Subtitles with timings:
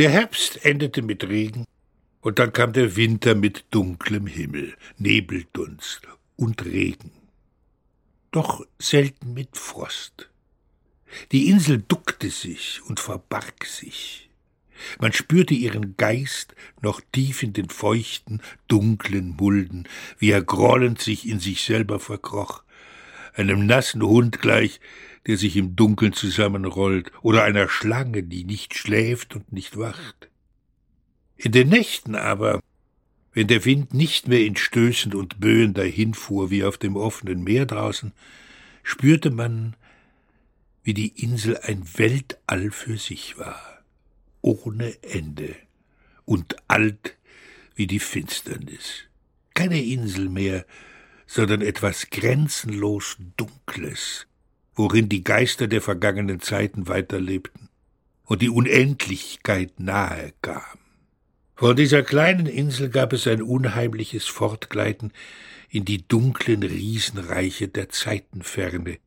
[0.00, 1.66] Der Herbst endete mit Regen,
[2.22, 6.00] und dann kam der Winter mit dunklem Himmel, Nebeldunst
[6.36, 7.10] und Regen.
[8.30, 10.30] Doch selten mit Frost.
[11.32, 14.30] Die Insel duckte sich und verbarg sich.
[15.00, 19.86] Man spürte ihren Geist noch tief in den feuchten, dunklen Mulden,
[20.18, 22.62] wie er grollend sich in sich selber verkroch,
[23.34, 24.80] einem nassen Hund gleich,
[25.26, 30.30] der sich im Dunkeln zusammenrollt, oder einer Schlange, die nicht schläft und nicht wacht.
[31.36, 32.60] In den Nächten aber,
[33.32, 37.66] wenn der Wind nicht mehr in Stößen und Böen dahinfuhr wie auf dem offenen Meer
[37.66, 38.12] draußen,
[38.82, 39.76] spürte man,
[40.82, 43.82] wie die Insel ein Weltall für sich war,
[44.40, 45.54] ohne Ende
[46.24, 47.16] und alt
[47.74, 49.04] wie die Finsternis.
[49.54, 50.64] Keine Insel mehr,
[51.32, 54.26] sondern etwas grenzenlos Dunkles,
[54.74, 57.68] worin die Geister der vergangenen Zeiten weiterlebten
[58.24, 60.80] und die Unendlichkeit nahe kam.
[61.54, 65.12] Von dieser kleinen Insel gab es ein unheimliches Fortgleiten
[65.68, 68.98] in die dunklen Riesenreiche der Zeitenferne,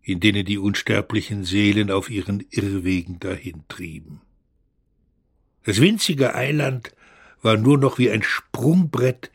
[0.00, 4.22] in denen die unsterblichen Seelen auf ihren Irrwegen dahintrieben.
[5.64, 6.94] Das winzige Eiland
[7.42, 9.30] war nur noch wie ein Sprungbrett,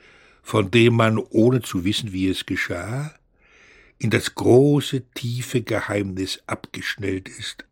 [0.47, 3.13] von dem man, ohne zu wissen, wie es geschah,
[3.97, 7.65] in das große, tiefe Geheimnis abgeschnellt ist,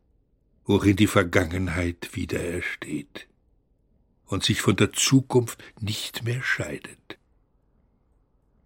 [0.66, 3.30] worin die Vergangenheit wieder ersteht
[4.26, 7.18] und sich von der Zukunft nicht mehr scheidet.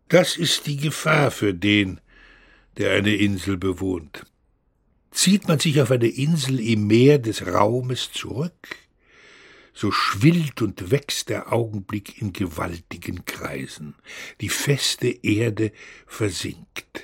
[0.07, 2.01] Das ist die Gefahr für den,
[2.77, 4.25] der eine Insel bewohnt.
[5.11, 8.75] Zieht man sich auf eine Insel im Meer des Raumes zurück,
[9.79, 13.95] so schwillt und wächst der Augenblick in gewaltigen Kreisen,
[14.41, 15.71] die feste Erde
[16.05, 17.03] versinkt,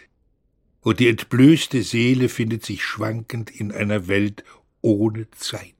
[0.82, 4.44] und die entblößte Seele findet sich schwankend in einer Welt
[4.82, 5.74] ohne Zeit.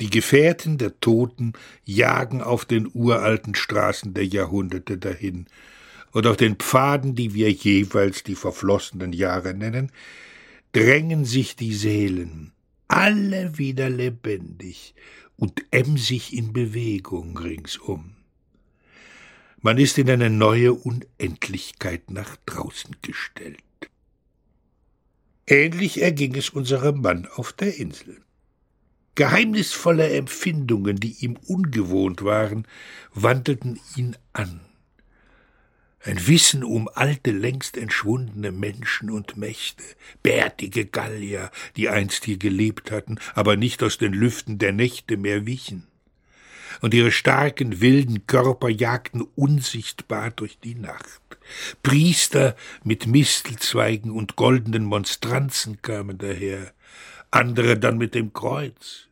[0.00, 1.52] Die Gefährten der Toten
[1.84, 5.46] jagen auf den uralten Straßen der Jahrhunderte dahin,
[6.12, 9.92] und auf den Pfaden, die wir jeweils die verflossenen Jahre nennen,
[10.72, 12.52] drängen sich die Seelen,
[12.88, 14.94] alle wieder lebendig
[15.36, 18.16] und emsig in Bewegung ringsum.
[19.60, 23.58] Man ist in eine neue Unendlichkeit nach draußen gestellt.
[25.46, 28.20] Ähnlich erging es unserem Mann auf der Insel.
[29.14, 32.66] Geheimnisvolle Empfindungen, die ihm ungewohnt waren,
[33.14, 34.60] wandelten ihn an.
[36.08, 39.84] Ein Wissen um alte, längst entschwundene Menschen und Mächte,
[40.22, 45.44] bärtige Gallier, die einst hier gelebt hatten, aber nicht aus den Lüften der Nächte mehr
[45.44, 45.86] wichen.
[46.80, 51.20] Und ihre starken, wilden Körper jagten unsichtbar durch die Nacht.
[51.82, 56.72] Priester mit Mistelzweigen und goldenen Monstranzen kamen daher,
[57.30, 59.07] andere dann mit dem Kreuz